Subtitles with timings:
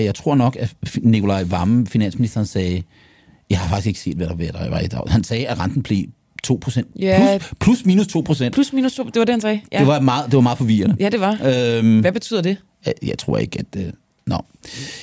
[0.00, 2.82] Jeg tror nok, at Nikolaj Vammen, finansministeren, sagde,
[3.50, 5.00] jeg har faktisk ikke set, hvad der var, der var i dag.
[5.08, 6.04] Han sagde, at renten blev
[6.42, 6.60] 2
[6.98, 7.38] Ja.
[7.38, 8.54] Plus, plus minus 2 procent.
[8.54, 9.60] Plus minus to, det var det, han sagde.
[9.72, 10.96] Ja, Det var meget, det var meget forvirrende.
[11.00, 11.38] ja det var.
[11.44, 12.56] Øhm, Hvad betyder det?
[12.86, 13.80] jeg, jeg tror ikke, at...
[13.86, 13.92] Øh,
[14.26, 14.38] nå.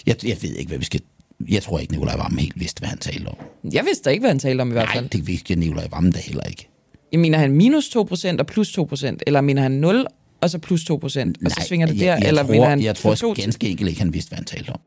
[0.08, 1.02] Jeg, jeg ved ikke, hvad vi skal...
[1.50, 3.36] Jeg tror ikke, Nikolaj Vammen helt vidste, hvad han talte om.
[3.74, 5.10] Jeg vidste ikke, hvad han talte om i hvert Nej, fald.
[5.10, 6.68] det vidste Nikolaj Vammen da heller ikke.
[7.12, 10.06] Jeg mener han minus 2% og plus 2%, eller mener han 0
[10.42, 11.06] og så plus 2%, og
[11.52, 14.02] så svinger det der, jeg, eller tror, mener han Jeg tror to- ganske enkelt ikke,
[14.02, 14.80] han vidste, hvad han talte om.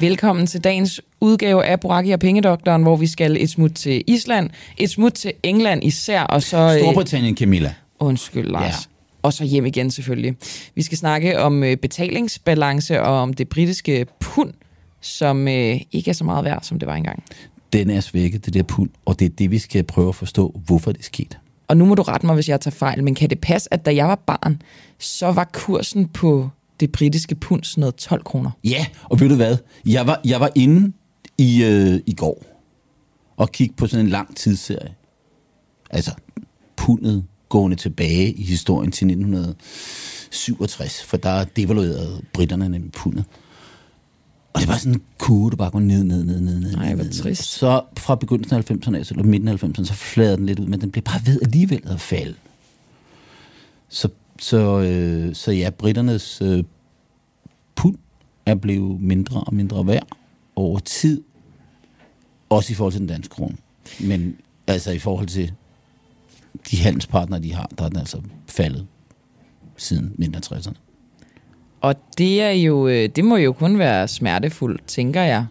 [0.00, 4.50] Velkommen til dagens udgave af Boraki og Pengedoktoren, hvor vi skal et smut til Island,
[4.78, 6.56] et smut til England især, og så...
[6.58, 7.74] øh, Storbritannien, Camilla.
[8.00, 8.64] Undskyld, Lars.
[8.64, 8.76] Ja.
[9.22, 10.36] Og så hjem igen selvfølgelig.
[10.74, 14.52] Vi skal snakke om øh, betalingsbalance og om det britiske pund,
[15.00, 17.24] som øh, ikke er så meget værd, som det var engang.
[17.72, 20.60] Den er svækket, det der pund, og det er det, vi skal prøve at forstå,
[20.66, 21.36] hvorfor det skete.
[21.68, 23.86] Og nu må du rette mig, hvis jeg tager fejl, men kan det passe, at
[23.86, 24.62] da jeg var barn,
[24.98, 26.48] så var kursen på
[26.80, 28.50] det britiske pund sådan noget 12 kroner?
[28.64, 29.56] Ja, og ved du hvad?
[29.86, 30.92] Jeg var, jeg var inde
[31.38, 32.44] i, øh, i går
[33.36, 34.94] og kiggede på sådan en lang tidsserie.
[35.90, 36.10] Altså,
[36.76, 43.24] pundet gående tilbage i historien til 1967, for der devaluerede britterne nemlig pundet.
[44.52, 46.74] Og det var sådan en kurve, der bare går ned, ned, ned, ned, ned.
[46.74, 47.44] Ej, ned, hvor trist.
[47.44, 50.66] Så fra begyndelsen af 90'erne, altså, eller midten af 90'erne, så fladede den lidt ud,
[50.66, 52.34] men den blev bare ved alligevel at falde.
[53.88, 54.08] Så,
[54.38, 56.64] så, øh, så ja, britternes øh,
[57.74, 57.96] pund
[58.46, 60.06] er blevet mindre og mindre værd
[60.56, 61.22] over tid,
[62.48, 63.56] også i forhold til den danske krone.
[64.00, 64.36] Men
[64.66, 65.52] altså i forhold til
[66.70, 68.86] de handelspartnere, de har, der er den altså faldet
[69.76, 70.74] siden midten af 60'erne.
[71.80, 75.46] Og det er jo, øh, det må jo kun være smertefuldt, tænker jeg.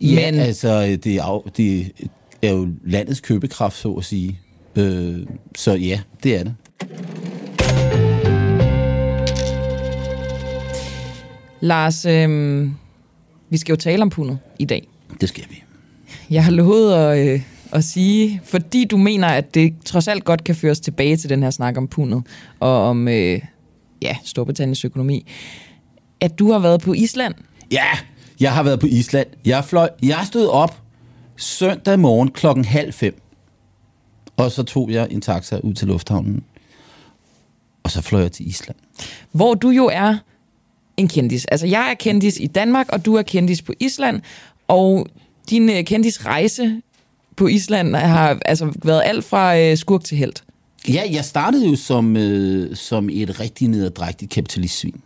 [0.00, 1.92] Ja, Men- altså det er, af, det
[2.42, 4.40] er jo landets købekraft, så at sige.
[4.76, 5.26] Øh,
[5.56, 6.54] så ja, det er det.
[11.60, 12.68] Lars, øh,
[13.50, 14.88] vi skal jo tale om pundet i dag.
[15.20, 15.62] Det skal vi.
[16.30, 17.40] Jeg har lovet at, øh,
[17.72, 21.42] at sige, fordi du mener, at det trods alt godt kan føres tilbage til den
[21.42, 22.22] her snak om pundet
[22.60, 23.40] og om øh,
[24.02, 25.26] ja, Storbritanniens økonomi,
[26.20, 27.34] at du har været på Island.
[27.72, 27.86] Ja,
[28.40, 29.26] jeg har været på Island.
[29.44, 30.82] Jeg fløj, jeg stod op
[31.36, 33.22] søndag morgen klokken halv fem.
[34.36, 36.44] Og så tog jeg en taxa ud til lufthavnen.
[37.82, 38.76] Og så fløj jeg til Island.
[39.32, 40.16] hvor du jo er
[40.96, 41.44] en kendis.
[41.44, 44.20] Altså, jeg er kendis i Danmark, og du er kendis på Island,
[44.68, 45.06] og
[45.50, 46.82] din øh, kendisrejse
[47.36, 50.32] på Island har altså været alt fra øh, skurk til held.
[50.88, 55.00] Ja, jeg startede jo som, øh, som et rigtig nederdrægtigt kapitalistsvin.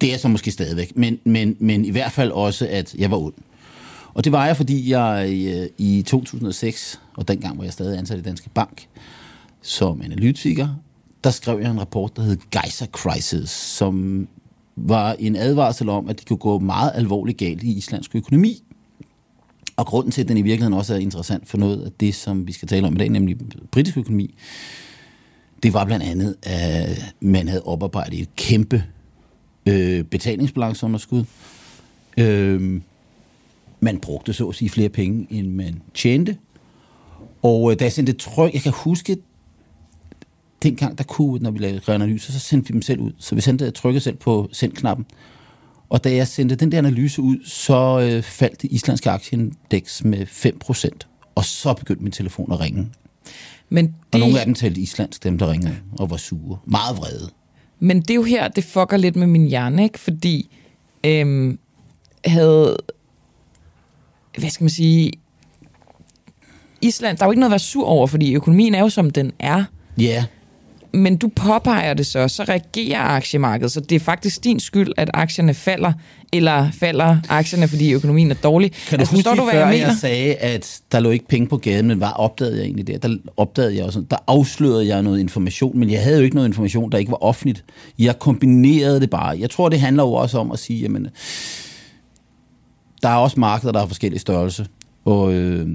[0.00, 3.10] Det er jeg så måske stadigvæk, men, men, men i hvert fald også, at jeg
[3.10, 3.34] var ond.
[4.14, 8.18] Og det var jeg, fordi jeg øh, i 2006, og dengang var jeg stadig ansat
[8.18, 8.86] i Danske Bank,
[9.62, 10.68] som analytiker,
[11.24, 14.26] der skrev jeg en rapport, der hed Geyser Crisis, som
[14.76, 18.62] var en advarsel om, at det kunne gå meget alvorligt galt i islandsk økonomi.
[19.76, 22.46] Og grunden til, at den i virkeligheden også er interessant for noget af det, som
[22.46, 23.36] vi skal tale om i dag, nemlig
[23.70, 24.34] britisk økonomi,
[25.62, 28.84] det var blandt andet, at man havde oparbejdet et kæmpe
[29.66, 31.24] øh, betalingsbalanceunderskud.
[32.18, 32.80] Øh,
[33.80, 36.36] man brugte så at sige flere penge, end man tjente.
[37.42, 39.16] Og øh, da jeg sendte tryk, jeg kan huske,
[40.62, 43.12] dengang der kunne, når vi lavede analyser, så sendte vi dem selv ud.
[43.18, 45.06] Så vi sendte trykket selv på send-knappen.
[45.88, 50.26] Og da jeg sendte den der analyse ud, så øh, faldt det islandske aktieindeks med
[50.26, 51.30] 5%.
[51.34, 52.88] Og så begyndte min telefon at ringe.
[53.68, 56.58] Men Og det, nogle af dem talte islandsk, dem der ringede, og var sure.
[56.66, 57.30] Meget vrede.
[57.80, 59.98] men det er jo her, det fucker lidt med min hjerne, ikke?
[59.98, 60.56] Fordi
[61.04, 61.58] øhm,
[62.24, 62.76] havde,
[64.38, 65.12] hvad skal man sige,
[66.82, 69.10] Island, der er jo ikke noget at være sur over, fordi økonomien er jo, som
[69.10, 69.64] den er.
[69.98, 70.24] Ja,
[70.92, 75.10] Men du påpeger det så, så reagerer aktiemarkedet, så det er faktisk din skyld, at
[75.14, 75.92] aktierne falder,
[76.32, 78.72] eller falder aktierne, fordi økonomien er dårlig.
[78.72, 79.86] Kan du altså, huske, du, hvad før jeg jeg, mener?
[79.86, 82.98] jeg sagde, at der lå ikke penge på gaden, men hvad opdagede jeg egentlig der?
[82.98, 86.48] Der opdagede jeg også, der afslørede jeg noget information, men jeg havde jo ikke noget
[86.48, 87.64] information, der ikke var offentligt.
[87.98, 89.38] Jeg kombinerede det bare.
[89.40, 91.08] Jeg tror, det handler jo også om at sige, jamen,
[93.02, 94.66] der er også markeder, der har forskellige størrelse,
[95.04, 95.68] og øh,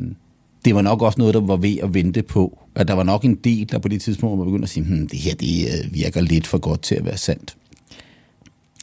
[0.65, 3.25] det var nok også noget, der var ved at vente på, at der var nok
[3.25, 5.93] en del, der på det tidspunkt var begyndt at sige, hm, det her det øh,
[5.93, 7.57] virker lidt for godt til at være sandt.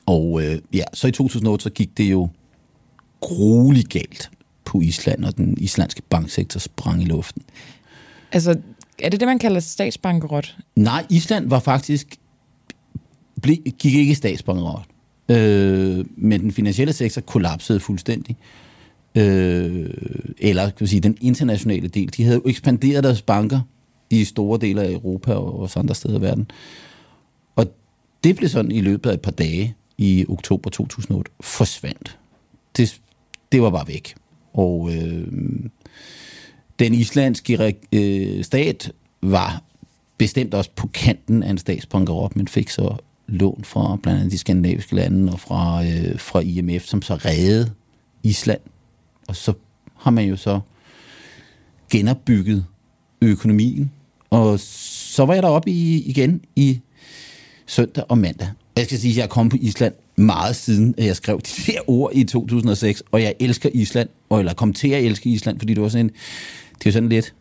[0.07, 2.29] Og øh, ja, så i 2008, så gik det jo
[3.21, 4.31] grueligt galt
[4.65, 7.43] på Island, og den islandske banksektor sprang i luften.
[8.33, 8.59] Altså,
[8.99, 10.57] er det det, man kalder statsbankerot?
[10.77, 12.17] Nej, Island var faktisk
[13.43, 14.85] ble, gik ikke statsbankerot.
[15.29, 18.37] Øh, men den finansielle sektor kollapsede fuldstændig.
[18.41, 18.68] Øh,
[19.15, 19.91] øh,
[20.39, 22.13] eller kan sige, den internationale del.
[22.17, 23.61] De havde jo ekspanderet deres banker
[24.11, 26.51] i store dele af Europa og også andre steder i verden.
[27.57, 27.67] Og
[28.25, 32.19] det blev sådan i løbet af et par dage i oktober 2008 forsvandt.
[32.77, 33.01] Det,
[33.53, 34.15] det var bare væk.
[34.53, 35.27] Og øh,
[36.79, 39.63] den islandske øh, stat var
[40.19, 42.97] bestemt også på kanten af en statsbankerop, men fik så
[43.27, 47.71] lån fra blandt andet de skandinaviske lande og fra, øh, fra IMF, som så reddede
[48.23, 48.61] Island.
[49.29, 49.53] Og så
[49.97, 50.61] har man jo så
[51.91, 52.67] genopbygget
[53.23, 53.93] økonomien.
[54.31, 56.81] Og så var jeg deroppe i, igen i
[57.67, 58.49] søndag og mandag.
[58.77, 61.73] Jeg skal sige, at jeg er kommet på Island meget siden, at jeg skrev de
[61.73, 65.59] der ord i 2006, og jeg elsker Island, og eller kom til at elske Island,
[65.59, 66.13] fordi det var sådan en,
[66.79, 67.35] det er sådan lidt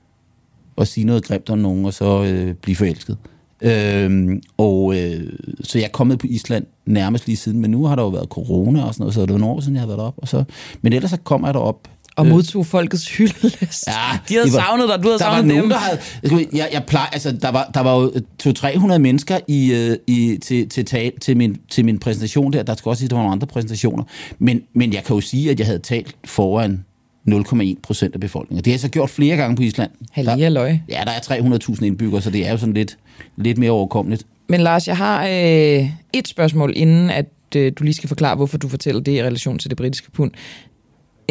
[0.78, 3.18] at sige noget grimt om nogen, og så øh, blive forelsket.
[3.62, 5.34] Øhm, og øh,
[5.64, 8.30] så jeg er kommet på Island nærmest lige siden, men nu har der jo været
[8.30, 10.22] corona og sådan noget, så det var nogle år siden, jeg har været deroppe.
[10.22, 10.44] Og så,
[10.82, 11.88] men ellers så kommer jeg derop
[12.18, 12.32] og øh.
[12.32, 13.88] modtog folkets hyldest.
[13.88, 15.56] Ja, de havde var, savnet dig, du havde der savnet var dem.
[15.56, 18.12] Nogen, der havde, jeg, jeg plejer, altså, der var, der var jo
[18.44, 22.64] 200-300 mennesker i, øh, i, til, til, til, til, min, til min præsentation der.
[22.64, 24.04] Der skal også sige, at der var nogle andre præsentationer.
[24.40, 26.84] Men, men jeg kan jo sige, at jeg havde talt foran
[27.30, 28.64] 0,1 procent af befolkningen.
[28.66, 29.92] Det har jeg så gjort flere gange på Island.
[30.12, 30.82] Halleluja løg.
[30.90, 32.98] Ja, der er 300.000 indbyggere, så det er jo sådan lidt,
[33.36, 34.26] lidt mere overkommeligt.
[34.50, 37.26] Men Lars, jeg har øh, et spørgsmål, inden at
[37.56, 40.32] øh, du lige skal forklare, hvorfor du fortæller det i relation til det britiske pund.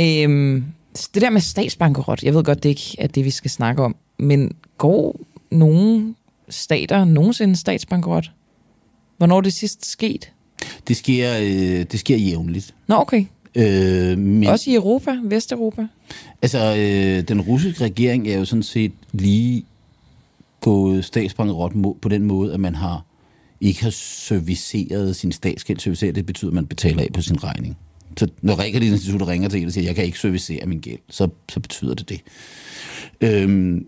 [0.00, 0.62] Øh,
[1.14, 3.96] det der med statsbankerot, jeg ved godt, det ikke er det, vi skal snakke om,
[4.18, 5.20] men går
[5.50, 6.14] nogle
[6.48, 8.30] stater nogensinde statsbankerot?
[9.18, 10.32] Hvornår er det sidst sket?
[10.88, 12.74] Det sker, øh, det sker jævnligt.
[12.86, 13.24] Nå, okay.
[13.56, 15.86] Øh, men, Også i Europa, Vesteuropa?
[16.42, 19.64] Altså, øh, den russiske regering er jo sådan set lige
[20.60, 21.72] gået statsbankerot
[22.02, 23.04] på den måde, at man har
[23.60, 25.78] ikke har serviceret sin statsgæld.
[25.78, 27.76] Serviceret, det betyder, at man betaler af på sin regning.
[28.16, 30.98] Så når Realkreditinstituttet ringer til en og siger, at jeg kan ikke servicere min gæld,
[31.10, 32.20] så, så betyder det det.
[33.20, 33.86] Øhm,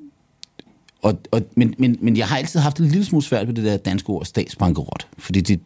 [1.03, 3.65] og, og, men, men, men jeg har altid haft en lille smule svært ved det
[3.65, 5.61] der danske ord statsbankerot, fordi det,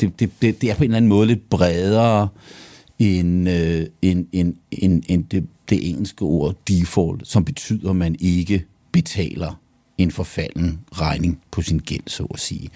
[0.00, 2.28] det, det, det, det er på en eller anden måde lidt bredere
[3.04, 8.16] end, øh, end, end, end, end det, det engelske ord default, som betyder, at man
[8.20, 9.60] ikke betaler
[9.98, 12.70] en forfalden regning på sin gæld, så at sige.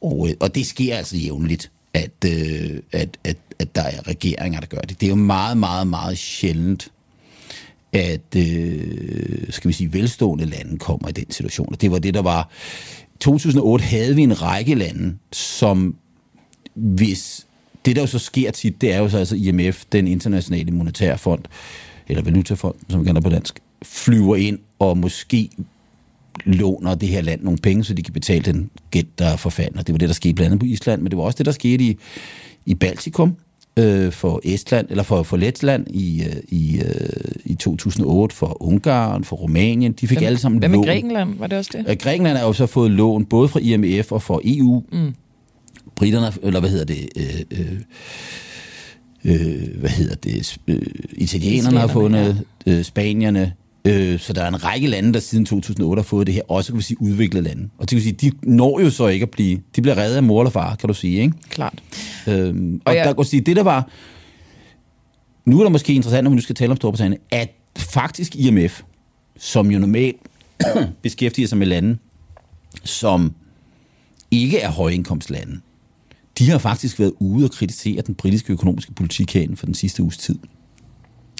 [0.00, 4.60] Og, øh, og det sker altså jævnligt, at, øh, at, at, at der er regeringer,
[4.60, 5.00] der gør det.
[5.00, 6.92] Det er jo meget, meget, meget sjældent,
[7.92, 11.68] at øh, skal vi sige, velstående lande kommer i den situation.
[11.72, 12.50] Og det var det, der var...
[13.20, 15.96] 2008 havde vi en række lande, som
[16.74, 17.47] hvis...
[17.84, 21.18] Det, der jo så sker tit, det er jo så altså IMF, den internationale monetære
[21.18, 21.42] fond,
[22.08, 25.50] eller valutafond, som vi kalder på dansk, flyver ind og måske
[26.44, 29.78] låner det her land nogle penge, så de kan betale den gæld, der er forfalden.
[29.78, 31.46] Og det var det, der skete blandt andet på Island, men det var også det,
[31.46, 31.98] der skete i,
[32.66, 33.36] i Baltikum
[33.78, 39.24] øh, for Estland, eller for, for Letland i, øh, i, øh, i 2008, for Ungarn,
[39.24, 39.92] for Rumænien.
[39.92, 40.84] De fik hvem, alle sammen hvem lån.
[40.84, 41.38] Hvem Grækenland?
[41.38, 41.84] Var det også det?
[41.88, 44.82] Øh, Grækenland har jo så fået lån både fra IMF og fra EU.
[44.92, 45.14] Mm.
[45.98, 47.08] Britterne, eller hvad hedder det...
[47.16, 47.80] Øh, øh,
[49.24, 50.80] øh, hvad hedder det, øh,
[51.12, 52.72] italienerne har fundet, ja.
[52.72, 53.52] øh, spanierne,
[53.84, 56.72] øh, så der er en række lande, der siden 2008 har fået det her, også
[56.72, 57.68] kan vi sige udviklede lande.
[57.78, 60.22] Og det vil sige, de når jo så ikke at blive, de bliver reddet af
[60.22, 61.32] mor eller far, kan du sige, ikke?
[61.48, 61.82] Klart.
[62.28, 63.04] Øhm, og, og jeg...
[63.04, 63.90] der kan sige, det der var,
[65.44, 68.82] nu er det måske interessant, når vi nu skal tale om Storbritannien, at faktisk IMF,
[69.38, 70.16] som jo normalt
[71.02, 71.96] beskæftiger sig med lande,
[72.84, 73.34] som
[74.30, 75.60] ikke er højindkomstlande,
[76.38, 80.02] de har faktisk været ude og kritisere den britiske økonomiske politik herinde for den sidste
[80.02, 80.38] uges tid.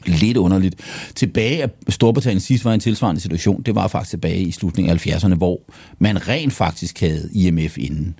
[0.07, 0.77] Lidt underligt.
[1.15, 5.07] Tilbage af Storbritannien sidst var en tilsvarende situation, det var faktisk tilbage i slutningen af
[5.07, 5.61] 70'erne, hvor
[5.99, 8.19] man rent faktisk havde IMF inden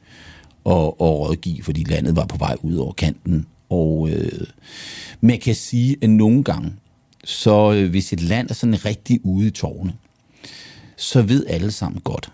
[0.65, 3.47] og, og rådgive, fordi landet var på vej ud over kanten.
[3.71, 4.47] Og øh,
[5.21, 6.73] man kan sige, at nogle gange,
[7.25, 9.93] så øh, hvis et land er sådan rigtig ude i tårne,
[10.97, 12.33] så ved alle sammen godt,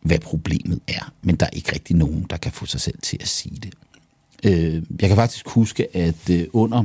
[0.00, 3.18] hvad problemet er, men der er ikke rigtig nogen, der kan få sig selv til
[3.20, 3.74] at sige det.
[4.44, 6.84] Øh, jeg kan faktisk huske, at øh, under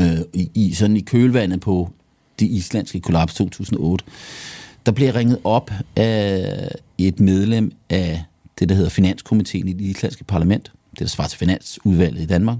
[0.00, 1.90] øh, i, i, sådan i kølvandet på
[2.40, 4.04] det islandske kollaps 2008,
[4.86, 6.68] der blev ringet op af
[6.98, 8.24] et medlem af
[8.58, 12.58] det, der hedder Finanskomiteen i det islandske parlament, det der svarer til Finansudvalget i Danmark,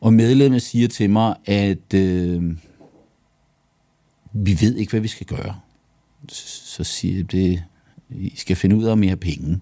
[0.00, 2.56] og medlemmet siger til mig, at øh,
[4.32, 5.60] vi ved ikke, hvad vi skal gøre.
[6.28, 7.62] Så siger jeg, det,
[8.10, 9.60] i skal finde ud af, om I har penge.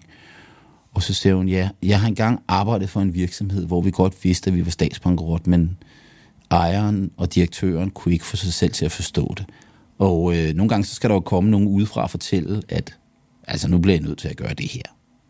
[0.93, 4.23] Og så siger hun, ja, jeg har engang arbejdet for en virksomhed, hvor vi godt
[4.23, 5.77] vidste, at vi var statsbankerot, men
[6.51, 9.45] ejeren og direktøren kunne ikke få sig selv til at forstå det.
[9.99, 12.97] Og øh, nogle gange så skal der jo komme nogen udefra og fortælle, at
[13.47, 14.81] altså nu bliver jeg nødt til at gøre det her.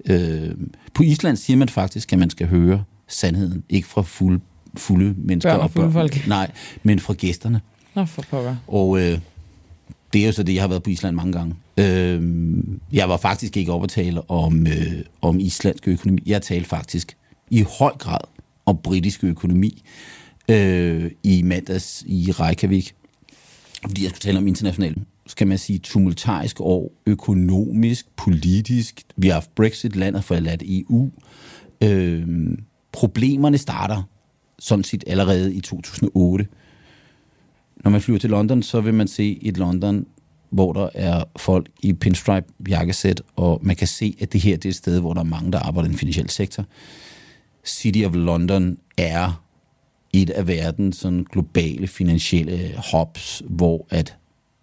[0.06, 0.56] Øh,
[0.94, 3.64] på Island siger man faktisk, at man skal høre sandheden.
[3.70, 4.40] Ikke fra fulde,
[4.78, 5.54] fulde mennesker.
[5.54, 6.28] Børn og fulde folk.
[6.28, 6.52] Nej,
[6.84, 7.62] men fra gæsterne.
[7.96, 8.56] Nå, for pokker.
[8.68, 9.20] Og øh,
[10.14, 11.56] det er jo så det, jeg har været på Island mange gange.
[11.80, 12.22] Øh,
[12.94, 16.22] jeg var faktisk ikke oppe at tale om, øh, om islandsk økonomi.
[16.26, 17.18] Jeg talte faktisk
[17.52, 18.20] i høj grad
[18.66, 19.84] om britisk økonomi
[20.50, 22.96] øh, i mandags i Reykjavik.
[23.88, 29.04] Fordi jeg skulle tale om internationalt skal man sige, tumultarisk år, økonomisk, politisk.
[29.18, 31.12] Vi har haft Brexit, landet for EU.
[31.82, 32.28] Øh,
[32.92, 34.04] problemerne starter
[34.60, 36.48] sådan set allerede i 2008.
[37.84, 40.06] Når man flyver til London, så vil man se et London,
[40.56, 44.66] hvor der er folk i pinstripe jakkesæt, og man kan se, at det her det
[44.66, 46.66] er et sted, hvor der er mange, der arbejder i den finansielle sektor.
[47.66, 49.44] City of London er
[50.14, 54.18] et af verdens sådan globale finansielle hubs, hvor at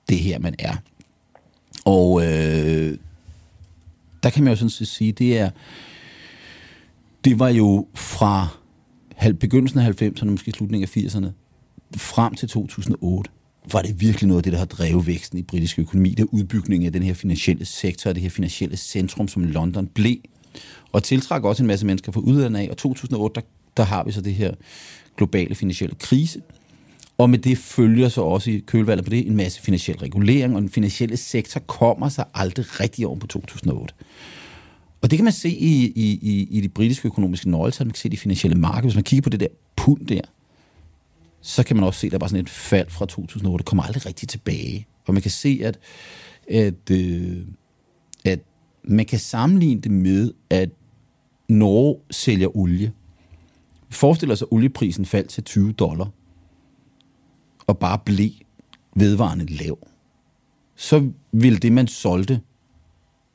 [0.08, 0.76] det her man er.
[1.84, 2.99] Og øh,
[4.22, 5.50] der kan man jo sådan set sige, det er
[7.25, 8.49] det var jo fra
[9.40, 11.26] begyndelsen af 90'erne, måske slutningen af 80'erne,
[11.96, 13.30] frem til 2008,
[13.73, 16.11] var det virkelig noget af det, der har drevet væksten i britisk økonomi.
[16.11, 20.16] Det er udbygningen af den her finansielle sektor, det her finansielle centrum, som London blev.
[20.92, 22.69] Og tiltrækker også en masse mennesker fra udlandet af.
[22.71, 24.54] Og 2008, der, der har vi så det her
[25.16, 26.40] globale finansielle krise.
[27.19, 30.62] Og med det følger så også i kølvandet på det en masse finansiel regulering, og
[30.62, 33.95] den finansielle sektor kommer sig aldrig rigtig over på 2008.
[35.02, 37.99] Og det kan man se i, i, i, i de britiske økonomiske nøgletal, man kan
[37.99, 38.83] se i de finansielle markeder.
[38.83, 40.21] Hvis man kigger på det der pund der,
[41.42, 43.64] så kan man også se, at der var sådan et fald fra 2008.
[43.64, 44.87] der kommer aldrig rigtig tilbage.
[45.06, 45.78] Og man kan se, at,
[46.49, 47.46] at, øh,
[48.25, 48.40] at
[48.84, 50.70] man kan sammenligne det med, at
[51.49, 52.92] Norge sælger olie.
[53.88, 56.11] Vi forestiller os, at olieprisen faldt til 20 dollar,
[57.66, 58.30] og bare blev
[58.96, 59.78] vedvarende lav.
[60.76, 62.40] Så ville det, man solgte,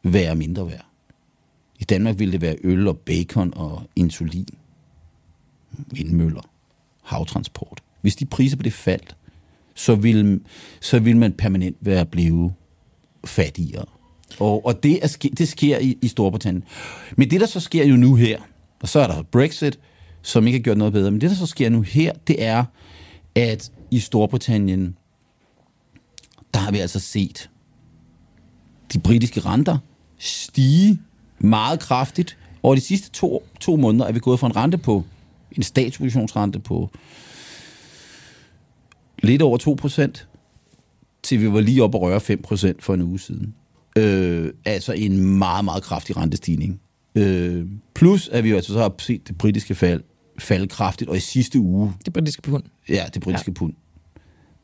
[0.03, 0.85] være mindre værd.
[1.79, 4.47] I Danmark ville det være øl og bacon og insulin,
[5.91, 6.41] vindmøller,
[7.03, 7.83] havtransport.
[8.07, 9.15] Hvis de priser på det faldt,
[9.75, 10.39] så vil,
[10.81, 12.53] så vil man permanent være blevet
[13.25, 13.85] fattigere.
[14.39, 16.63] Og, og det, er, det sker i, i Storbritannien.
[17.17, 18.39] Men det, der så sker jo nu her,
[18.81, 19.79] og så er der Brexit,
[20.21, 22.63] som ikke har gjort noget bedre, men det, der så sker nu her, det er,
[23.35, 24.97] at i Storbritannien,
[26.53, 27.49] der har vi altså set
[28.93, 29.77] de britiske renter
[30.17, 30.99] stige
[31.39, 32.37] meget kraftigt.
[32.63, 35.03] Og de sidste to, to måneder er vi gået fra en rente på,
[35.51, 36.89] en statsobligationsrente på
[39.23, 40.27] lidt over 2 procent,
[41.23, 43.53] til vi var lige oppe og røre 5 procent for en uge siden.
[43.97, 46.79] Øh, altså en meget, meget kraftig rentestigning.
[47.15, 50.03] Øh, plus at vi altså så har set det britiske fald
[50.39, 51.93] falde kraftigt, og i sidste uge...
[52.05, 52.63] Det britiske pund.
[52.89, 53.53] Ja, det britiske ja.
[53.53, 53.73] pund.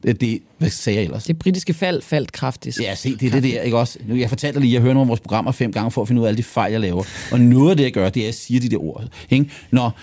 [0.04, 1.24] Det, det, hvad sagde jeg ellers?
[1.24, 2.80] Det britiske fald faldt kraftigt.
[2.82, 4.00] Ja, se, det er det der, ikke også?
[4.08, 6.22] Nu, jeg fortalte lige, jeg hører nogle af vores programmer fem gange for at finde
[6.22, 7.04] ud af alle de fejl, jeg laver.
[7.32, 9.04] Og noget af det, jeg gør, det er, at jeg siger de der ord.
[9.30, 9.52] Ikke?
[9.72, 9.98] Når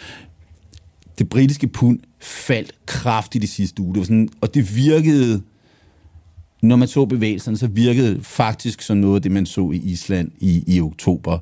[1.19, 5.43] det britiske pund faldt kraftigt i sidste uge, det var sådan, og det virkede,
[6.62, 10.31] når man så bevægelserne, så virkede faktisk som noget af det, man så i Island
[10.38, 11.38] i, i oktober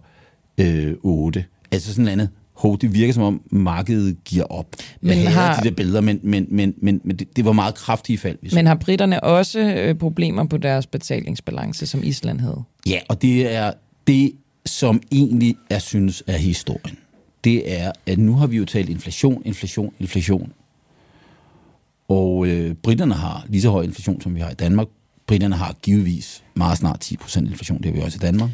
[0.59, 1.45] øh, 8.
[1.71, 4.67] Altså sådan noget andet hov, det virker som om markedet giver op.
[5.01, 8.19] Men har de der billeder, men, men, men, men, men det, det var meget kraftige
[8.19, 8.37] fald.
[8.55, 12.63] Men har britterne også øh, problemer på deres betalingsbalance, som Island havde?
[12.87, 13.73] Ja, og det er
[14.07, 14.33] det,
[14.67, 16.99] som egentlig er synes er historien.
[17.45, 20.53] Det er, at nu har vi jo talt inflation, inflation, inflation.
[22.09, 24.87] Og øh, britterne har lige så høj inflation, som vi har i Danmark.
[25.27, 28.51] Britterne har givetvis meget snart 10% inflation, det har vi også i Danmark.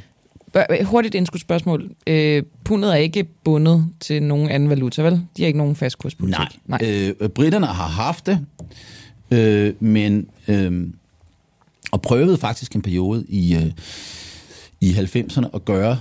[0.85, 1.91] Hurtigt indskudt spørgsmål.
[2.07, 5.13] Øh, pundet er ikke bundet til nogen anden valuta, vel?
[5.13, 6.39] De har ikke nogen fastkurspolitik.
[6.67, 6.79] Nej.
[6.81, 7.15] Nej.
[7.21, 8.47] Øh, britterne har haft det,
[9.31, 10.89] øh, men øh,
[11.93, 13.71] og prøvede faktisk en periode i, øh,
[14.81, 15.99] i 90'erne at gøre,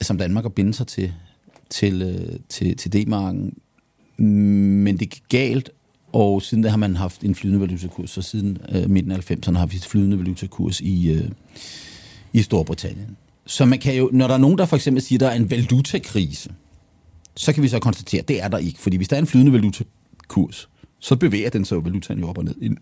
[0.00, 1.12] som Danmark at binde sig til,
[1.70, 3.54] til, øh, til, til D-marken.
[4.16, 5.70] Men det gik galt,
[6.12, 9.56] og siden da har man haft en flydende valutakurs, så siden øh, midten af 90'erne
[9.56, 11.28] har vi et flydende valutakurs i, øh,
[12.32, 13.16] i Storbritannien.
[13.46, 15.34] Så man kan jo, når der er nogen, der for eksempel siger, at der er
[15.34, 16.50] en valutakrise,
[17.36, 18.78] så kan vi så konstatere, at det er der ikke.
[18.80, 20.68] Fordi hvis der er en flydende valutakurs,
[20.98, 22.54] så bevæger den sig jo valutaen jo op og ned.
[22.62, 22.78] En,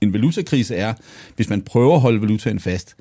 [0.00, 0.94] en valutakrise er,
[1.36, 2.96] hvis man prøver at holde valutaen fast,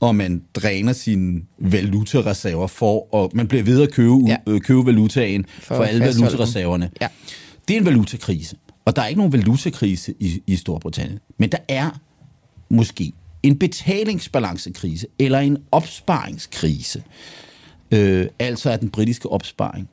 [0.00, 4.36] og man dræner sine valutareserver for, og man bliver ved at købe, ja.
[4.46, 6.90] øh, købe valutaen for, for alle valutareserverne.
[7.00, 7.08] Ja.
[7.68, 8.56] Det er en valutakrise.
[8.84, 11.18] Og der er ikke nogen valutakrise i, i Storbritannien.
[11.38, 12.00] Men der er
[12.68, 17.02] måske en betalingsbalancekrise eller en opsparingskrise.
[17.90, 19.88] Øh, altså at den britiske opsparing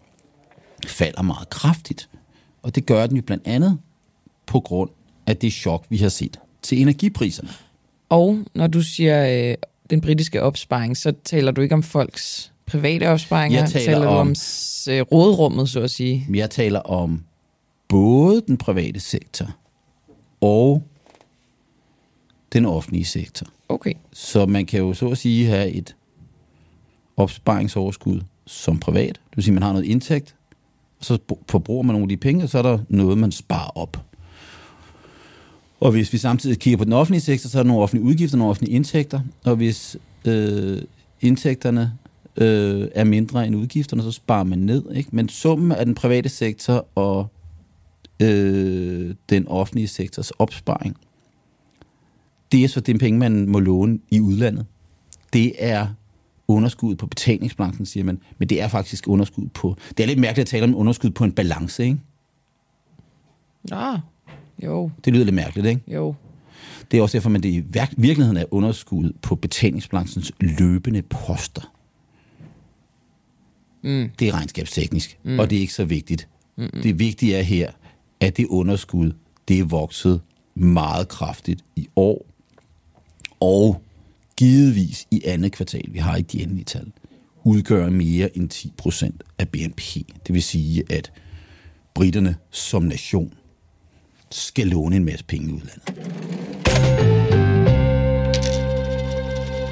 [0.88, 2.10] falder meget kraftigt.
[2.64, 3.78] Og det gør den jo blandt andet
[4.46, 4.90] på grund
[5.28, 7.50] af det chok, vi har set til energipriserne.
[8.10, 9.56] Og når du siger øh,
[9.92, 13.60] den britiske opsparing, så taler du ikke om folks Private opsparinger?
[13.60, 14.36] Jeg taler taler du om- om
[14.90, 16.28] øh, rådrummet, så at sige?
[16.34, 17.24] Jeg taler om
[17.88, 19.48] både den private sektor
[20.42, 20.84] og
[22.54, 23.48] den offentlige sektor.
[23.70, 23.94] Okay.
[24.14, 25.96] Så man kan jo så at sige have et
[27.18, 29.20] opsparingsoverskud som privat.
[29.30, 30.36] Det vil sige, at man har noget indtægt,
[31.00, 31.18] og så
[31.50, 34.06] forbruger man nogle af de penge, og så er der noget, man sparer op.
[35.82, 38.38] Og hvis vi samtidig kigger på den offentlige sektor, så er der nogle offentlige udgifter,
[38.38, 39.98] nogle offentlige indtægter, og hvis
[40.28, 40.82] øh,
[41.22, 41.94] indtægterne
[42.38, 44.92] øh, er mindre end udgifterne, så sparer man ned.
[44.96, 45.10] Ikke?
[45.14, 47.28] Men summen af den private sektor og
[48.22, 50.98] øh, den offentlige sektors opsparing,
[52.52, 54.66] det er så den penge, man må låne i udlandet.
[55.34, 55.88] Det er
[56.48, 59.76] underskud på betalingsbalancen, siger man, men det er faktisk underskud på...
[59.98, 61.98] Det er lidt mærkeligt at tale om underskud på en balance, ikke?
[63.72, 63.98] Ja,
[64.64, 65.82] jo, Det lyder lidt mærkeligt, ikke?
[65.88, 66.16] jo.
[66.92, 71.74] Det er også derfor, man det i virk- virkeligheden er underskud på betalingsbalancens løbende poster.
[73.84, 74.10] Mm.
[74.20, 75.40] Det er regnskabsteknisk, mm.
[75.40, 76.28] og det er ikke så vigtigt.
[76.58, 76.82] Mm-mm.
[76.84, 77.72] Det vigtige er her,
[78.20, 79.12] at det underskud,
[79.48, 80.22] det er vokset
[80.56, 82.26] meget kraftigt i år,
[83.40, 83.82] og
[84.38, 86.92] givetvis i andet kvartal, vi har ikke de endelige tal,
[87.44, 89.82] udgør mere end 10 procent af BNP.
[90.28, 91.12] Det vil sige, at
[91.94, 93.34] britterne som nation
[94.32, 96.12] skal låne en masse penge i udlandet.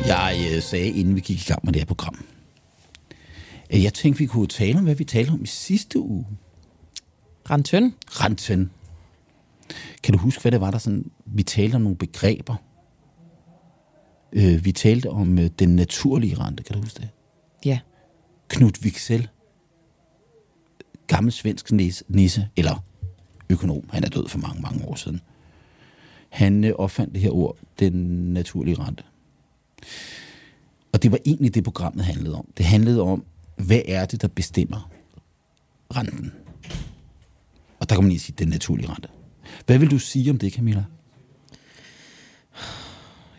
[0.08, 2.26] Jeg øh, sagde, inden vi gik i gang med det her program,
[3.70, 6.26] at jeg tænkte, vi kunne tale om, hvad vi talte om i sidste uge.
[7.50, 7.94] Rentøn?
[8.08, 8.72] Renten.
[10.04, 11.12] Kan du huske, hvad det var, der sådan...
[11.26, 12.56] Vi talte om nogle begreber.
[14.34, 17.10] Øh, vi talte om øh, den naturlige rente, kan du huske det?
[17.66, 17.80] Ja.
[18.48, 19.28] Knut Wicksell.
[21.08, 21.72] Gammel svensk
[22.10, 22.84] nisse, eller
[23.50, 23.90] økonom.
[23.90, 25.22] Han er død for mange, mange år siden.
[26.30, 27.94] Han øh, opfandt det her ord, den
[28.34, 29.04] naturlige rente.
[30.92, 32.48] Og det var egentlig det, programmet handlede om.
[32.58, 33.24] Det handlede om,
[33.58, 34.92] hvad er det, der bestemmer
[35.96, 36.32] renten?
[37.80, 39.10] Og der kan man lige sige, den naturlige rente.
[39.66, 40.86] Hvad vil du sige om det, Camilla?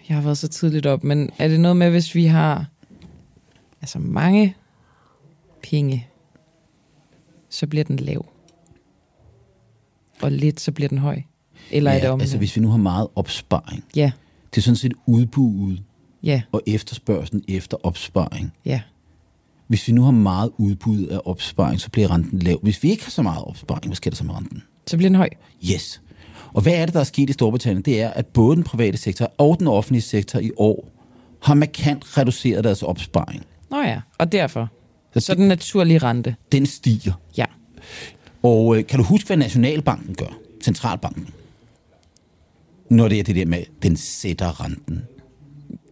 [0.09, 2.67] Jeg har været så tidligt op, men er det noget med, hvis vi har
[3.81, 4.57] altså mange
[5.63, 6.09] penge,
[7.49, 8.27] så bliver den lav.
[10.23, 11.23] Og lidt, så bliver den høj.
[11.71, 13.85] Eller er det om altså hvis vi nu har meget opsparing.
[13.97, 14.13] Ja,
[14.55, 15.83] Det er sådan set udbuddet
[16.23, 18.53] ja, og efterspørgselen efter opsparing.
[18.65, 18.81] ja.
[19.67, 22.59] Hvis vi nu har meget udbud af opsparing, så bliver renten lav.
[22.63, 24.63] Hvis vi ikke har så meget opsparing, hvad sker der så med renten?
[24.87, 25.29] Så bliver den høj.
[25.73, 26.03] Yes.
[26.53, 27.83] Og hvad er det, der er sket i Storbritannien?
[27.83, 30.89] Det er, at både den private sektor og den offentlige sektor i år
[31.43, 33.47] har markant reduceret deres opsparing.
[33.71, 34.69] Nå ja, og derfor.
[35.15, 36.35] Så Så den naturlige rente.
[36.53, 37.13] Den stiger.
[37.37, 37.45] Ja.
[38.43, 40.39] Og øh, kan du huske, hvad Nationalbanken gør?
[40.63, 41.29] Centralbanken.
[42.91, 45.03] Når det er det der med, den sætter renten.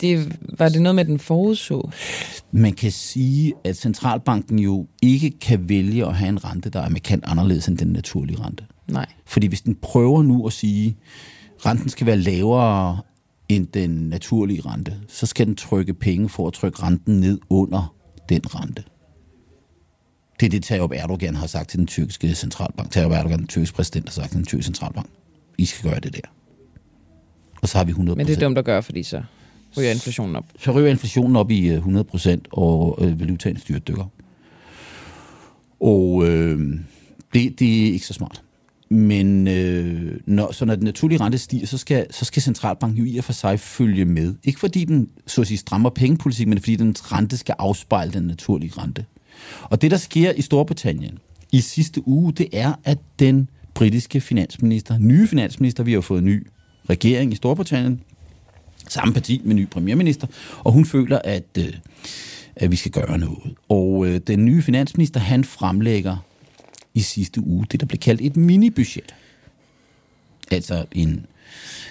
[0.01, 1.91] Det, var det noget med, den forudså?
[2.53, 6.89] Man kan sige, at centralbanken jo ikke kan vælge at have en rente, der er
[6.89, 8.65] markant anderledes end den naturlige rente.
[8.89, 9.07] Nej.
[9.27, 10.97] Fordi hvis den prøver nu at sige,
[11.59, 12.99] at renten skal være lavere
[13.49, 17.95] end den naturlige rente, så skal den trykke penge for at trykke renten ned under
[18.29, 18.83] den rente.
[20.41, 22.91] Det er det, Tayyip Erdogan har sagt til den tyrkiske centralbank.
[22.91, 25.07] Tayyip Erdogan, den tyrkiske præsident, har sagt til den tyrkiske centralbank.
[25.59, 26.21] I skal gøre det der.
[27.63, 29.23] Og så har vi 100 Men det er dumt at gøre, fordi så
[29.79, 30.45] ryger inflationen op.
[30.61, 34.05] så ryger inflationen op i øh, 100%, og øh, valutaen styrtdykker.
[35.81, 36.79] Og øh,
[37.35, 38.43] det, det er ikke så smart.
[38.91, 43.15] Men øh, når, så når den naturlige rente stiger, så skal, så skal centralbanken jo
[43.15, 44.35] i og for sig følge med.
[44.45, 48.23] Ikke fordi den så at sige, strammer pengepolitik, men fordi den rente skal afspejle den
[48.23, 49.05] naturlige rente.
[49.63, 51.19] Og det, der sker i Storbritannien
[51.53, 56.25] i sidste uge, det er, at den britiske finansminister, nye finansminister, vi har fået en
[56.25, 56.47] ny
[56.91, 58.01] regering i Storbritannien,
[58.89, 60.27] samme parti med ny premierminister,
[60.59, 61.75] og hun føler, at, øh,
[62.57, 63.55] at vi skal gøre noget.
[63.69, 66.17] Og øh, den nye finansminister, han fremlægger
[66.95, 69.15] i sidste uge det, der blev kaldt et minibudget.
[70.51, 71.27] Altså en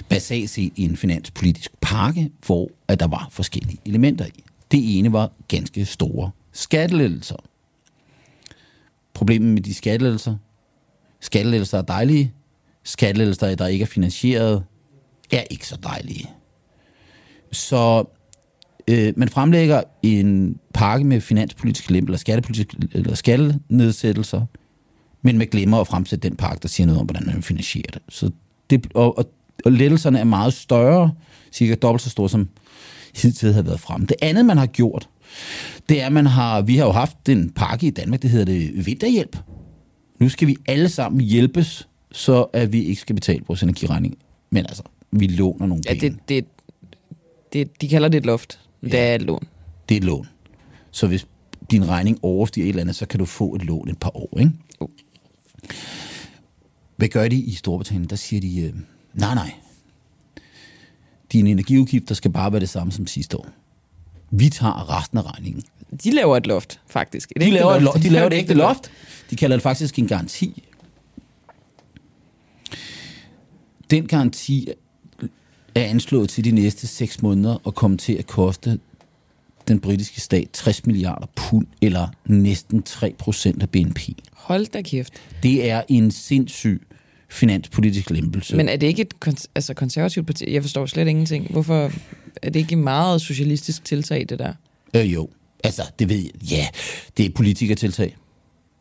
[0.10, 4.44] basalt set en finanspolitisk pakke, hvor at der var forskellige elementer i.
[4.72, 7.36] Det ene var ganske store skattelettelser.
[9.14, 10.36] Problemet med de skattelettelser,
[11.20, 12.34] skattelettelser er dejlige,
[12.84, 14.64] skattelettelser, der ikke er finansieret,
[15.32, 16.30] er ikke så dejlige.
[17.52, 18.04] Så
[18.88, 24.46] øh, man fremlægger en pakke med finanspolitiske lempel eller skattepolitiske eller skattenedsættelser,
[25.22, 28.02] men man glemmer at fremsætte den pakke, der siger noget om, hvordan man finansierer det.
[28.10, 28.32] Så
[28.70, 29.32] det og, og,
[29.66, 31.14] og lettelserne er meget større,
[31.52, 32.50] cirka dobbelt så store, som
[33.16, 34.06] hidtil har været frem.
[34.06, 35.10] Det andet, man har gjort,
[35.90, 38.86] det er, man har, vi har jo haft en pakke i Danmark, det hedder det
[38.86, 39.38] vinterhjælp.
[40.20, 44.18] Nu skal vi alle sammen hjælpes, så at vi ikke skal betale vores energiregning.
[44.50, 46.10] Men altså, vi låner nogle Ja, penge.
[46.10, 46.46] det, det,
[47.54, 48.60] det, de kalder det et loft.
[48.84, 48.98] Det Ja.
[49.12, 49.44] er et lån.
[49.90, 50.28] det er et lån.
[50.92, 51.28] Så hvis
[51.72, 54.40] din regning overstiger et eller andet, så kan du få et lån et par år,
[54.40, 54.52] ikke?
[56.96, 58.10] Hvad gør de i Storbritannien?
[58.10, 58.74] Der siger de, øh,
[59.14, 59.52] nej, nej.
[61.32, 63.48] Dine energiudgifter skal bare være det samme som sidste år.
[64.32, 65.64] Vi tager resten af regningen.
[66.04, 67.32] De laver et loft, faktisk.
[67.36, 67.98] Et De laver, et, loft.
[67.98, 68.92] lo- de laver et ægte loft.
[69.30, 70.64] De kalder det faktisk en garanti.
[73.92, 74.68] Den garanti
[75.76, 78.80] er anslået til de næste 6 måneder og kommer til at koste
[79.68, 84.00] den britiske stat 60 milliarder pund, eller næsten 3 procent af BNP.
[84.34, 85.14] Hold da kæft.
[85.44, 86.82] Det er en sindssyg
[87.30, 88.56] finanspolitisk lempelse.
[88.56, 90.54] Men er det ikke et kon- altså konservativt parti?
[90.54, 91.52] Jeg forstår slet ingenting.
[91.52, 91.92] Hvorfor
[92.42, 94.54] er det ikke et meget socialistisk tiltag, det der?
[94.94, 95.30] øh, jo,
[95.64, 96.32] altså, det ved jeg.
[96.52, 96.68] Ja,
[97.18, 98.18] det er politikertiltag.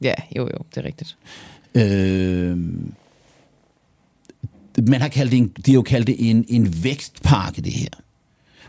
[0.03, 1.17] Ja, jo, jo, det er rigtigt.
[1.75, 2.59] Øh,
[4.89, 7.89] man har kaldt det en, de har jo kaldt det en, en vækstpakke, det her.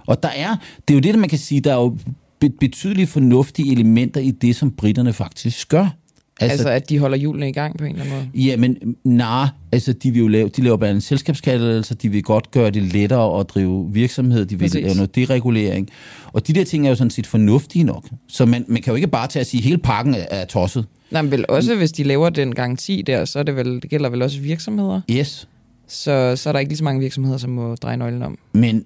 [0.05, 0.55] Og der er,
[0.87, 1.97] det er jo det, man kan sige, der er jo
[2.39, 5.87] be- betydelige fornuftige elementer i det, som britterne faktisk gør.
[6.39, 8.45] Altså, altså, at de holder hjulene i gang på en eller anden måde.
[8.45, 12.23] Ja, men nej, altså de vil jo lave, de laver blandt andet selskabskattelser, de vil
[12.23, 14.83] godt gøre det lettere at drive virksomhed, de vil Præcis.
[14.83, 15.89] lave noget deregulering.
[16.33, 18.05] Og de der ting er jo sådan set fornuftige nok.
[18.27, 20.45] Så man, man kan jo ikke bare tage at sige, at hele pakken er, er
[20.45, 20.85] tosset.
[21.11, 23.89] Nej, men vel også, hvis de laver den garanti der, så er det vel, det
[23.89, 25.01] gælder vel også virksomheder.
[25.11, 25.47] Yes.
[25.87, 28.37] Så, så er der ikke lige så mange virksomheder, som må dreje nøglen om.
[28.53, 28.83] Men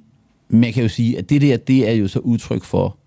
[0.49, 2.97] man kan jo sige, at det der, det er jo så udtryk for,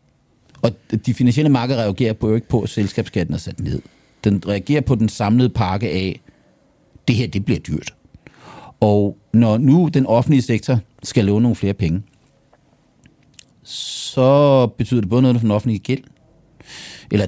[0.62, 0.70] og
[1.06, 3.80] de finansielle markeder reagerer på jo ikke på, at selskabsskatten er sat ned.
[4.24, 6.20] Den reagerer på den samlede pakke af,
[7.08, 7.94] det her, det bliver dyrt.
[8.80, 12.02] Og når nu den offentlige sektor skal låne nogle flere penge,
[13.62, 16.04] så betyder det både noget for den offentlige gæld,
[17.10, 17.26] eller,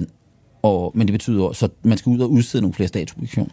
[0.63, 3.53] og, men det betyder også, at man skal ud og udstede nogle flere statsobligationer.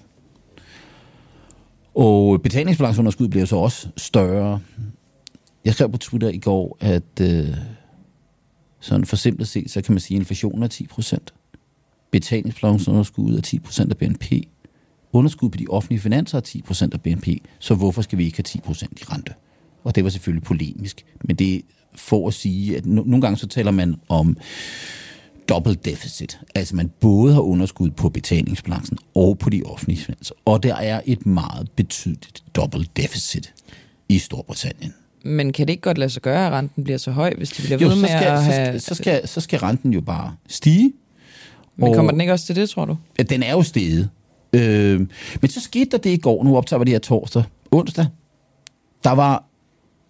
[1.95, 4.60] Og betalingsbalanceunderskud bliver så også større.
[5.65, 7.47] Jeg skrev på Twitter i går, at øh,
[8.79, 11.34] sådan for simpelt set, så kan man sige, at inflationen er 10 procent.
[12.13, 14.26] Betalingsbalanceunderskuddet er 10 procent af BNP.
[15.13, 17.28] Underskud på de offentlige finanser er 10 procent af BNP.
[17.60, 19.34] Så hvorfor skal vi ikke have 10 procent i rente?
[19.84, 21.06] Og det var selvfølgelig polemisk.
[21.23, 21.62] Men det
[21.95, 24.38] for at sige, at no- nogle gange så taler man om
[25.49, 26.39] double deficit.
[26.56, 30.36] Altså man både har underskud på betalingsbalancen og på de offentlige finanser.
[30.45, 33.54] Og der er et meget betydeligt double deficit
[34.10, 34.93] i Storbritannien.
[35.26, 37.62] Men kan det ikke godt lade sig gøre, at renten bliver så høj, hvis de
[37.62, 38.80] bliver Jo, ved så med skal, at så, have...
[38.80, 40.93] skal, så, skal, så skal renten jo bare stige.
[41.75, 42.97] Men og- kommer den ikke også til det, tror du?
[43.17, 44.09] Ja, den er jo steget.
[44.53, 44.99] Øh,
[45.41, 48.05] men så skete der det i går, nu optager vi det her torsdag, onsdag.
[49.03, 49.43] Der var,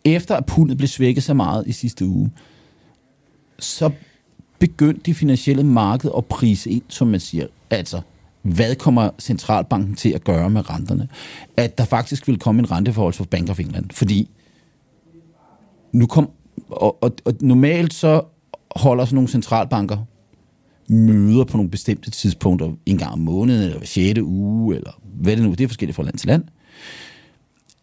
[0.05, 2.31] efter at pundet blev svækket så meget i sidste uge,
[3.59, 3.89] så
[4.59, 7.47] begyndte de finansielle marked at prise ind, som man siger.
[7.69, 8.01] Altså,
[8.41, 11.07] hvad kommer centralbanken til at gøre med renterne?
[11.57, 13.85] At der faktisk vil komme en renteforhold for Bank of England.
[13.91, 14.29] Fordi
[15.91, 16.29] nu kom,
[16.69, 18.21] og, og, og normalt så
[18.75, 19.97] holder sådan nogle centralbanker
[20.87, 24.19] møder på nogle bestemte tidspunkter, en gang om måneden, eller hver 6.
[24.19, 26.43] uge, eller hvad det nu, det er forskelligt fra land til land.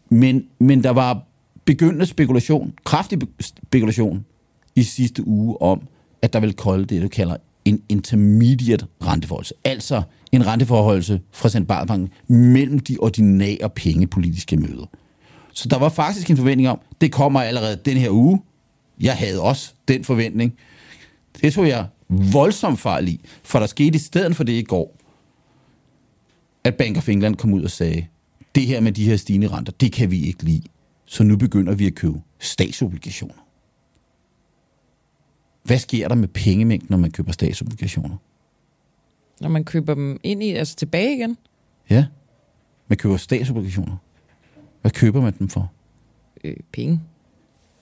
[0.08, 1.22] Men, men der var
[1.64, 4.24] begyndende spekulation, kraftig spekulation
[4.76, 5.82] i sidste uge om,
[6.22, 9.54] at der vil kolde det, du kalder en intermediate renteforholdelse.
[9.64, 14.86] Altså en renteforholdelse fra centralbanken mellem de ordinære pengepolitiske møder.
[15.52, 18.40] Så der var faktisk en forventning om, det kommer allerede den her uge.
[19.00, 20.54] Jeg havde også den forventning.
[21.42, 24.96] Det tog jeg voldsomt fejl i, for der skete i stedet for det i går,
[26.64, 28.06] at Bank of England kom ud og sagde,
[28.54, 30.62] det her med de her stigende renter, det kan vi ikke lide.
[31.04, 33.46] Så nu begynder vi at købe statsobligationer.
[35.62, 38.16] Hvad sker der med pengemængden, når man køber statsobligationer?
[39.40, 41.36] Når man køber dem ind i, altså tilbage igen?
[41.90, 42.06] Ja,
[42.88, 43.96] man køber statsobligationer.
[44.80, 45.72] Hvad køber man dem for?
[46.44, 47.00] Øh, penge.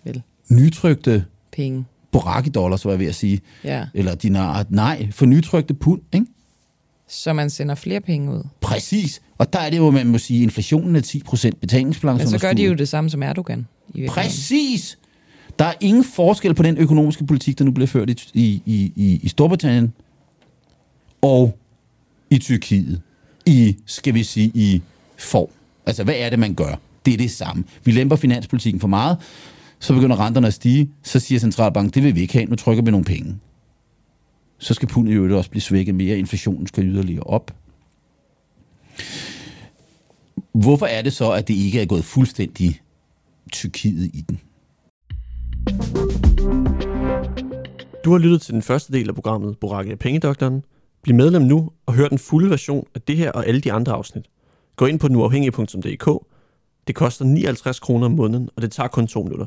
[0.05, 1.85] Vel, Nytrykte penge.
[2.13, 3.41] Boraki-dollars, var jeg ved at sige.
[3.65, 3.87] Ja.
[3.95, 4.67] Eller dinar.
[4.69, 6.27] Nej, for nytrykte pund, ikke?
[7.09, 8.43] Så man sender flere penge ud.
[8.61, 9.23] Præcis.
[9.39, 12.25] Og der er det jo, man må sige, inflationen er 10 procent betalingsbalance.
[12.25, 13.67] Men så gør de jo det samme som Erdogan.
[13.95, 14.07] I.
[14.07, 14.99] Præcis.
[15.59, 19.21] Der er ingen forskel på den økonomiske politik, der nu bliver ført i, i, i,
[19.23, 19.93] i Storbritannien
[21.23, 21.59] og
[22.31, 23.01] i Tyrkiet.
[23.47, 24.83] I, skal vi sige, i
[25.19, 25.49] form.
[25.87, 26.75] Altså, hvad er det, man gør?
[27.07, 27.65] Det er det samme.
[27.85, 29.17] Vi lemper finanspolitikken for meget,
[29.79, 32.83] så begynder renterne at stige, så siger centralbanken, det vil vi ikke have, nu trykker
[32.83, 33.39] vi nogle penge.
[34.59, 37.55] Så skal pundet jo også blive svækket mere, inflationen skal yderligere op.
[40.53, 42.81] Hvorfor er det så, at det ikke er gået fuldstændig
[43.53, 44.41] Tyrkiet i den?
[48.05, 50.63] Du har lyttet til den første del af programmet Borakke af Pengedoktoren.
[51.03, 53.93] Bliv medlem nu og hør den fulde version af det her og alle de andre
[53.93, 54.25] afsnit.
[54.77, 56.27] Gå ind på nuafhængig.dk.
[56.87, 59.47] Det koster 59 kroner om måneden, og det tager kun to minutter.